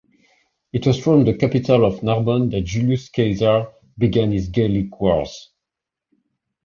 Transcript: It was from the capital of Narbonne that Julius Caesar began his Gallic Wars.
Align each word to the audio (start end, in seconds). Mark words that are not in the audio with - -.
It 0.73 0.87
was 0.87 0.99
from 0.99 1.25
the 1.25 1.35
capital 1.37 1.85
of 1.85 2.01
Narbonne 2.01 2.49
that 2.49 2.61
Julius 2.61 3.07
Caesar 3.15 3.67
began 3.99 4.31
his 4.31 4.49
Gallic 4.49 4.99
Wars. 4.99 5.51